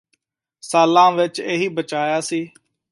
ਸਾਲਾ 0.63 1.09
ਵਿੱਚ 1.11 1.39
ਇਹੀ 1.39 1.67
ਬੱਚਾਇਆ 1.69 2.19
ਸੀ 2.21 2.47